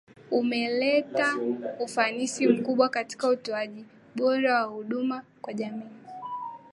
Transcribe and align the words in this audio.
umeleta 0.31 1.37
ufanisi 1.79 2.47
mkubwa 2.47 2.89
katika 2.89 3.29
utoaji 3.29 3.85
bora 4.15 4.53
wa 4.55 4.61
huduma 4.73 5.23
kwa 5.41 5.53
jamii 5.53 5.89